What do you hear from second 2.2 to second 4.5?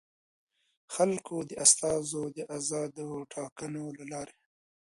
د ازادو ټاکنو له لارې.